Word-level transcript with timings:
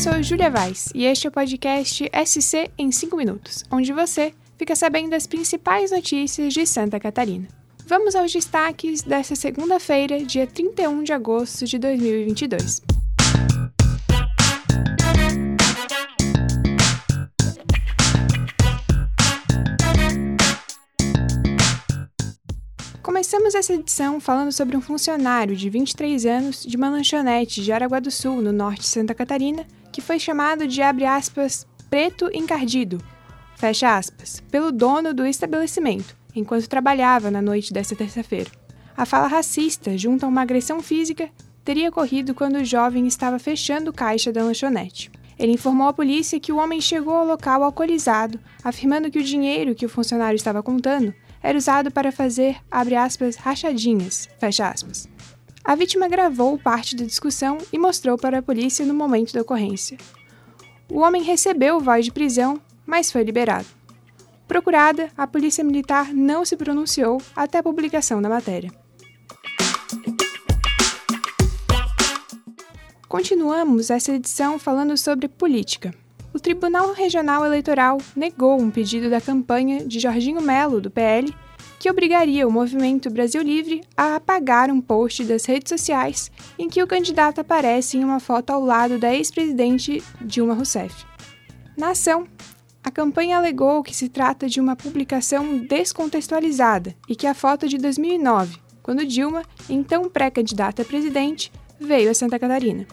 sou 0.00 0.22
Julia 0.22 0.48
Vaz 0.48 0.88
e 0.94 1.04
este 1.04 1.26
é 1.26 1.28
o 1.28 1.30
podcast 1.30 2.10
SC 2.24 2.70
em 2.78 2.90
5 2.90 3.14
minutos, 3.14 3.64
onde 3.70 3.92
você 3.92 4.32
fica 4.56 4.74
sabendo 4.74 5.10
das 5.10 5.26
principais 5.26 5.90
notícias 5.90 6.54
de 6.54 6.66
Santa 6.66 6.98
Catarina. 6.98 7.46
Vamos 7.86 8.16
aos 8.16 8.32
destaques 8.32 9.02
desta 9.02 9.36
segunda-feira, 9.36 10.24
dia 10.24 10.46
31 10.46 11.02
de 11.02 11.12
agosto 11.12 11.66
de 11.66 11.78
2022. 11.78 12.80
Começamos 23.02 23.54
essa 23.54 23.74
edição 23.74 24.18
falando 24.18 24.50
sobre 24.50 24.78
um 24.78 24.80
funcionário 24.80 25.54
de 25.54 25.68
23 25.68 26.24
anos 26.24 26.64
de 26.64 26.74
uma 26.74 26.88
lanchonete 26.88 27.62
de 27.62 27.70
Araguá 27.70 28.00
do 28.00 28.10
Sul, 28.10 28.40
no 28.40 28.50
norte 28.50 28.80
de 28.80 28.86
Santa 28.86 29.14
Catarina, 29.14 29.66
que 29.92 30.00
foi 30.00 30.18
chamado 30.18 30.66
de, 30.66 30.82
abre 30.82 31.04
aspas, 31.04 31.66
preto 31.88 32.30
encardido, 32.32 33.02
fecha 33.56 33.96
aspas, 33.96 34.42
pelo 34.50 34.72
dono 34.72 35.12
do 35.12 35.26
estabelecimento, 35.26 36.16
enquanto 36.34 36.68
trabalhava 36.68 37.30
na 37.30 37.42
noite 37.42 37.72
desta 37.72 37.96
terça-feira. 37.96 38.50
A 38.96 39.04
fala 39.04 39.26
racista, 39.26 39.96
junto 39.96 40.24
a 40.24 40.28
uma 40.28 40.42
agressão 40.42 40.80
física, 40.80 41.30
teria 41.64 41.88
ocorrido 41.88 42.34
quando 42.34 42.56
o 42.56 42.64
jovem 42.64 43.06
estava 43.06 43.38
fechando 43.38 43.90
o 43.90 43.94
caixa 43.94 44.32
da 44.32 44.42
lanchonete. 44.42 45.10
Ele 45.38 45.52
informou 45.52 45.88
à 45.88 45.92
polícia 45.92 46.38
que 46.38 46.52
o 46.52 46.58
homem 46.58 46.80
chegou 46.80 47.14
ao 47.14 47.26
local 47.26 47.64
alcoolizado, 47.64 48.38
afirmando 48.62 49.10
que 49.10 49.18
o 49.18 49.24
dinheiro 49.24 49.74
que 49.74 49.86
o 49.86 49.88
funcionário 49.88 50.36
estava 50.36 50.62
contando 50.62 51.14
era 51.42 51.56
usado 51.56 51.90
para 51.90 52.12
fazer, 52.12 52.56
aspas, 52.70 53.36
rachadinhas, 53.36 54.28
fecha 54.38 54.68
aspas. 54.68 55.08
A 55.64 55.74
vítima 55.74 56.08
gravou 56.08 56.58
parte 56.58 56.96
da 56.96 57.04
discussão 57.04 57.58
e 57.72 57.78
mostrou 57.78 58.16
para 58.16 58.38
a 58.38 58.42
polícia 58.42 58.84
no 58.84 58.94
momento 58.94 59.32
da 59.32 59.42
ocorrência. 59.42 59.98
O 60.88 61.00
homem 61.00 61.22
recebeu 61.22 61.80
voz 61.80 62.04
de 62.04 62.12
prisão, 62.12 62.60
mas 62.86 63.12
foi 63.12 63.22
liberado. 63.22 63.66
Procurada, 64.48 65.10
a 65.16 65.26
polícia 65.26 65.62
militar 65.62 66.12
não 66.12 66.44
se 66.44 66.56
pronunciou 66.56 67.22
até 67.36 67.58
a 67.58 67.62
publicação 67.62 68.20
da 68.20 68.28
matéria. 68.28 68.72
Continuamos 73.08 73.90
essa 73.90 74.12
edição 74.12 74.58
falando 74.58 74.96
sobre 74.96 75.28
política 75.28 75.94
o 76.32 76.38
Tribunal 76.38 76.92
Regional 76.92 77.44
Eleitoral 77.44 77.98
negou 78.14 78.60
um 78.60 78.70
pedido 78.70 79.10
da 79.10 79.20
campanha 79.20 79.84
de 79.84 79.98
Jorginho 79.98 80.40
Melo, 80.40 80.80
do 80.80 80.90
PL, 80.90 81.34
que 81.80 81.90
obrigaria 81.90 82.46
o 82.46 82.52
Movimento 82.52 83.08
Brasil 83.08 83.40
Livre 83.40 83.80
a 83.96 84.16
apagar 84.16 84.70
um 84.70 84.82
post 84.82 85.24
das 85.24 85.46
redes 85.46 85.70
sociais 85.70 86.30
em 86.58 86.68
que 86.68 86.82
o 86.82 86.86
candidato 86.86 87.40
aparece 87.40 87.96
em 87.96 88.04
uma 88.04 88.20
foto 88.20 88.50
ao 88.50 88.62
lado 88.62 88.98
da 88.98 89.14
ex-presidente 89.14 90.04
Dilma 90.20 90.52
Rousseff. 90.52 91.06
Na 91.78 91.92
ação, 91.92 92.28
a 92.84 92.90
campanha 92.90 93.38
alegou 93.38 93.82
que 93.82 93.96
se 93.96 94.10
trata 94.10 94.46
de 94.46 94.60
uma 94.60 94.76
publicação 94.76 95.56
descontextualizada 95.56 96.94
e 97.08 97.16
que 97.16 97.26
a 97.26 97.32
foto 97.32 97.64
é 97.64 97.68
de 97.68 97.78
2009, 97.78 98.58
quando 98.82 99.06
Dilma, 99.06 99.42
então 99.66 100.06
pré-candidata 100.10 100.82
a 100.82 100.84
presidente, 100.84 101.50
veio 101.80 102.10
a 102.10 102.14
Santa 102.14 102.38
Catarina. 102.38 102.86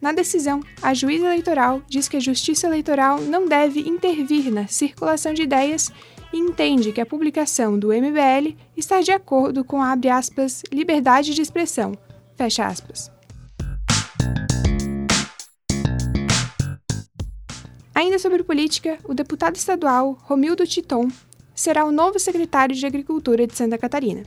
Na 0.00 0.10
decisão, 0.10 0.60
a 0.82 0.92
juíza 0.92 1.26
eleitoral 1.26 1.82
diz 1.88 2.08
que 2.08 2.16
a 2.16 2.20
Justiça 2.20 2.66
Eleitoral 2.66 3.20
não 3.20 3.46
deve 3.46 3.80
intervir 3.80 4.52
na 4.52 4.66
circulação 4.66 5.32
de 5.32 5.42
ideias 5.42 5.92
e 6.32 6.38
entende 6.38 6.92
que 6.92 7.00
a 7.00 7.06
publicação 7.06 7.78
do 7.78 7.88
MBL 7.88 8.56
está 8.76 9.00
de 9.00 9.10
acordo 9.10 9.64
com 9.64 9.82
a 9.82 9.96
aspas, 10.12 10.62
liberdade 10.72 11.34
de 11.34 11.42
expressão. 11.42 11.92
Fecha 12.36 12.66
aspas. 12.66 13.10
Ainda 17.94 18.18
sobre 18.18 18.44
política, 18.44 18.96
o 19.04 19.12
deputado 19.12 19.56
estadual 19.56 20.16
Romildo 20.22 20.66
Titon 20.66 21.08
será 21.54 21.84
o 21.84 21.90
novo 21.90 22.18
secretário 22.18 22.76
de 22.76 22.86
Agricultura 22.86 23.46
de 23.46 23.56
Santa 23.56 23.76
Catarina. 23.76 24.22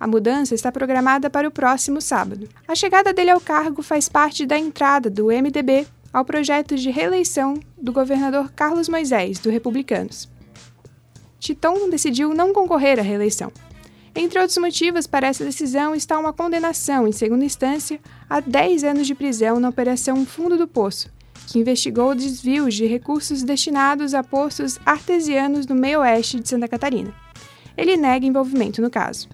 A 0.00 0.06
mudança 0.06 0.54
está 0.54 0.72
programada 0.72 1.28
para 1.28 1.46
o 1.46 1.50
próximo 1.50 2.00
sábado. 2.00 2.48
A 2.66 2.74
chegada 2.74 3.12
dele 3.12 3.30
ao 3.30 3.40
cargo 3.40 3.82
faz 3.82 4.08
parte 4.08 4.46
da 4.46 4.58
entrada 4.58 5.10
do 5.10 5.26
MDB 5.26 5.86
ao 6.12 6.24
projeto 6.24 6.76
de 6.76 6.90
reeleição 6.90 7.60
do 7.76 7.92
governador 7.92 8.52
Carlos 8.52 8.88
Moisés, 8.88 9.38
do 9.38 9.50
Republicanos. 9.50 10.28
Titon 11.44 11.90
decidiu 11.90 12.32
não 12.32 12.54
concorrer 12.54 12.98
à 12.98 13.02
reeleição. 13.02 13.52
Entre 14.14 14.38
outros 14.38 14.56
motivos 14.56 15.06
para 15.06 15.26
essa 15.26 15.44
decisão 15.44 15.94
está 15.94 16.18
uma 16.18 16.32
condenação, 16.32 17.06
em 17.06 17.12
segunda 17.12 17.44
instância, 17.44 18.00
a 18.30 18.40
10 18.40 18.82
anos 18.82 19.06
de 19.06 19.14
prisão 19.14 19.60
na 19.60 19.68
Operação 19.68 20.24
Fundo 20.24 20.56
do 20.56 20.66
Poço, 20.66 21.12
que 21.46 21.58
investigou 21.58 22.14
desvios 22.14 22.74
de 22.74 22.86
recursos 22.86 23.42
destinados 23.42 24.14
a 24.14 24.24
poços 24.24 24.78
artesianos 24.86 25.66
no 25.66 25.74
meio-oeste 25.74 26.40
de 26.40 26.48
Santa 26.48 26.66
Catarina. 26.66 27.12
Ele 27.76 27.94
nega 27.94 28.24
envolvimento 28.24 28.80
no 28.80 28.88
caso. 28.88 29.28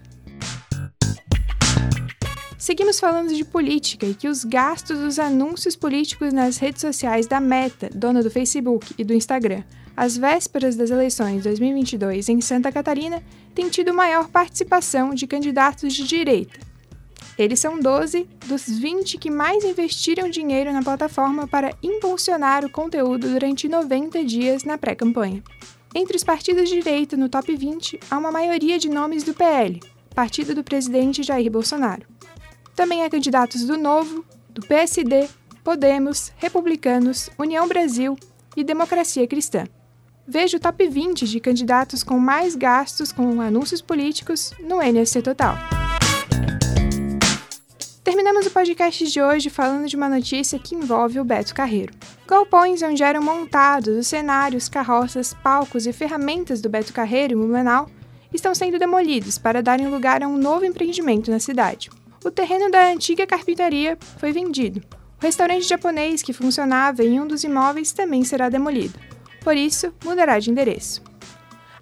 Seguimos 2.58 2.98
falando 2.98 3.32
de 3.32 3.44
política 3.44 4.04
e 4.04 4.14
que 4.14 4.26
os 4.26 4.44
gastos 4.44 4.98
dos 4.98 5.20
anúncios 5.20 5.76
políticos 5.76 6.32
nas 6.32 6.58
redes 6.58 6.80
sociais 6.80 7.28
da 7.28 7.38
Meta, 7.38 7.88
dona 7.94 8.20
do 8.20 8.30
Facebook 8.30 8.94
e 8.98 9.04
do 9.04 9.14
Instagram, 9.14 9.62
às 10.00 10.16
vésperas 10.16 10.76
das 10.76 10.90
eleições 10.90 11.42
2022 11.42 12.30
em 12.30 12.40
Santa 12.40 12.72
Catarina, 12.72 13.22
têm 13.54 13.68
tido 13.68 13.92
maior 13.92 14.28
participação 14.28 15.12
de 15.12 15.26
candidatos 15.26 15.92
de 15.92 16.04
direita. 16.04 16.58
Eles 17.36 17.60
são 17.60 17.78
12 17.78 18.26
dos 18.46 18.66
20 18.66 19.18
que 19.18 19.30
mais 19.30 19.62
investiram 19.62 20.30
dinheiro 20.30 20.72
na 20.72 20.82
plataforma 20.82 21.46
para 21.46 21.74
impulsionar 21.82 22.64
o 22.64 22.70
conteúdo 22.70 23.28
durante 23.28 23.68
90 23.68 24.24
dias 24.24 24.64
na 24.64 24.78
pré-campanha. 24.78 25.42
Entre 25.94 26.16
os 26.16 26.24
partidos 26.24 26.70
de 26.70 26.76
direita 26.76 27.14
no 27.14 27.28
top 27.28 27.54
20, 27.54 28.00
há 28.10 28.16
uma 28.16 28.32
maioria 28.32 28.78
de 28.78 28.88
nomes 28.88 29.22
do 29.22 29.34
PL, 29.34 29.80
partido 30.14 30.54
do 30.54 30.64
presidente 30.64 31.22
Jair 31.22 31.50
Bolsonaro. 31.50 32.06
Também 32.74 33.04
há 33.04 33.10
candidatos 33.10 33.66
do 33.66 33.76
Novo, 33.76 34.24
do 34.48 34.62
PSD, 34.62 35.28
Podemos, 35.62 36.32
Republicanos, 36.38 37.28
União 37.38 37.68
Brasil 37.68 38.16
e 38.56 38.64
Democracia 38.64 39.26
Cristã. 39.26 39.66
Veja 40.32 40.58
o 40.58 40.60
top 40.60 40.88
20 40.88 41.26
de 41.26 41.40
candidatos 41.40 42.04
com 42.04 42.16
mais 42.16 42.54
gastos 42.54 43.10
com 43.10 43.40
anúncios 43.40 43.82
políticos 43.82 44.52
no 44.60 44.80
NSC 44.80 45.20
Total. 45.22 45.56
Terminamos 48.04 48.46
o 48.46 48.50
podcast 48.52 49.10
de 49.10 49.20
hoje 49.20 49.50
falando 49.50 49.88
de 49.88 49.96
uma 49.96 50.08
notícia 50.08 50.56
que 50.56 50.76
envolve 50.76 51.18
o 51.18 51.24
Beto 51.24 51.52
Carreiro. 51.52 51.92
Galpões 52.28 52.80
onde 52.80 53.02
eram 53.02 53.20
montados 53.20 53.96
os 53.96 54.06
cenários, 54.06 54.68
carroças, 54.68 55.34
palcos 55.34 55.84
e 55.84 55.92
ferramentas 55.92 56.60
do 56.60 56.68
Beto 56.68 56.92
Carreiro 56.92 57.34
em 57.34 57.36
Blumenau 57.36 57.90
estão 58.32 58.54
sendo 58.54 58.78
demolidos 58.78 59.36
para 59.36 59.60
darem 59.60 59.88
lugar 59.88 60.22
a 60.22 60.28
um 60.28 60.38
novo 60.38 60.64
empreendimento 60.64 61.28
na 61.28 61.40
cidade 61.40 61.90
o 62.24 62.30
terreno 62.30 62.70
da 62.70 62.90
antiga 62.90 63.26
carpintaria 63.26 63.96
foi 64.18 64.32
vendido. 64.32 64.82
O 65.18 65.22
restaurante 65.22 65.66
japonês 65.66 66.22
que 66.22 66.32
funcionava 66.32 67.02
em 67.02 67.18
um 67.18 67.26
dos 67.26 67.44
imóveis 67.44 67.92
também 67.92 68.24
será 68.24 68.48
demolido. 68.48 68.98
Por 69.42 69.56
isso, 69.56 69.92
mudará 70.04 70.38
de 70.38 70.50
endereço. 70.50 71.02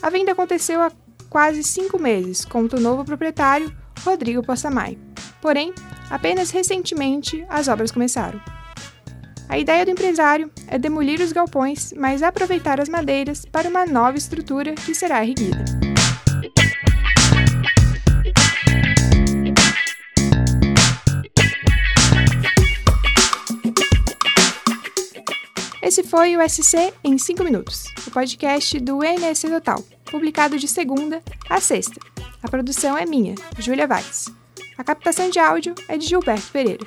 A 0.00 0.10
venda 0.10 0.32
aconteceu 0.32 0.80
há 0.80 0.92
quase 1.28 1.62
cinco 1.62 1.98
meses, 1.98 2.44
conta 2.44 2.76
o 2.76 2.80
novo 2.80 3.04
proprietário, 3.04 3.74
Rodrigo 4.04 4.42
Possamay. 4.42 4.98
Porém, 5.40 5.72
apenas 6.10 6.50
recentemente 6.50 7.44
as 7.48 7.68
obras 7.68 7.90
começaram. 7.90 8.40
A 9.48 9.58
ideia 9.58 9.84
do 9.84 9.90
empresário 9.90 10.50
é 10.66 10.78
demolir 10.78 11.20
os 11.20 11.32
galpões, 11.32 11.92
mas 11.96 12.22
aproveitar 12.22 12.80
as 12.80 12.88
madeiras 12.88 13.44
para 13.46 13.68
uma 13.68 13.86
nova 13.86 14.18
estrutura 14.18 14.74
que 14.74 14.94
será 14.94 15.24
erguida. 15.24 15.87
Foi 26.08 26.36
o 26.36 26.48
SC 26.48 26.92
em 27.04 27.18
5 27.18 27.44
minutos, 27.44 27.84
o 28.06 28.10
podcast 28.10 28.80
do 28.80 29.02
NSC 29.02 29.50
Total, 29.50 29.84
publicado 30.10 30.58
de 30.58 30.66
segunda 30.66 31.22
a 31.50 31.60
sexta. 31.60 32.00
A 32.42 32.48
produção 32.48 32.96
é 32.96 33.04
minha, 33.04 33.34
Júlia 33.58 33.86
Vaz. 33.86 34.24
A 34.78 34.84
captação 34.84 35.28
de 35.28 35.38
áudio 35.38 35.74
é 35.86 35.98
de 35.98 36.06
Gilberto 36.06 36.50
Pereira. 36.50 36.86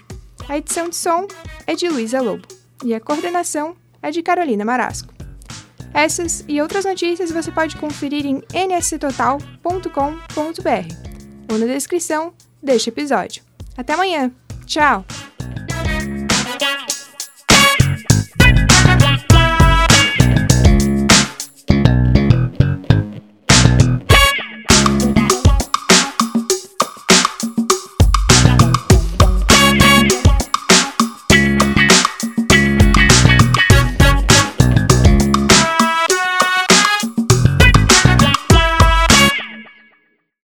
A 0.50 0.58
edição 0.58 0.90
de 0.90 0.96
som 0.96 1.28
é 1.68 1.76
de 1.76 1.88
Luísa 1.88 2.20
Lobo. 2.20 2.48
E 2.84 2.96
a 2.96 3.00
coordenação 3.00 3.76
é 4.02 4.10
de 4.10 4.24
Carolina 4.24 4.66
Marasco. 4.66 5.14
Essas 5.94 6.44
e 6.48 6.60
outras 6.60 6.86
notícias 6.86 7.32
você 7.32 7.52
pode 7.52 7.78
conferir 7.78 8.26
em 8.26 8.42
nsctotal.com.br 8.54 11.52
ou 11.52 11.60
na 11.60 11.66
descrição 11.68 12.34
deste 12.62 12.90
episódio. 12.90 13.44
Até 13.78 13.94
amanhã! 13.94 14.32
Tchau! 14.66 15.06